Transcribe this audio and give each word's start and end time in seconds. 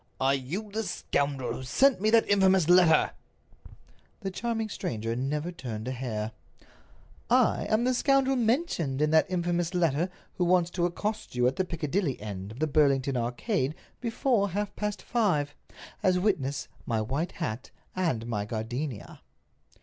"Are 0.19 0.33
you 0.33 0.71
the 0.71 0.81
scoundrel 0.81 1.53
who 1.53 1.61
sent 1.61 2.01
me 2.01 2.09
that 2.09 2.27
infamous 2.27 2.67
letter?" 2.67 3.11
The 4.21 4.31
charming 4.31 4.67
stranger 4.69 5.15
never 5.15 5.51
turned 5.51 5.87
a 5.87 5.91
hair. 5.91 6.31
"I 7.29 7.67
am 7.69 7.83
the 7.83 7.93
scoundrel 7.93 8.35
mentioned 8.35 8.99
in 8.99 9.11
that 9.11 9.29
infamous 9.29 9.75
letter 9.75 10.09
who 10.39 10.45
wants 10.45 10.71
to 10.71 10.87
accost 10.87 11.35
you 11.35 11.45
at 11.45 11.57
the 11.57 11.65
Piccadilly 11.65 12.19
end 12.19 12.51
of 12.51 12.57
the 12.59 12.65
Burlington 12.65 13.15
Arcade 13.15 13.75
before 13.99 14.49
half 14.49 14.75
past 14.75 15.03
five—as 15.03 16.17
witness 16.17 16.67
my 16.87 16.99
white 16.99 17.33
hat 17.33 17.69
and 17.95 18.25
my 18.25 18.43
gardenia." 18.43 19.21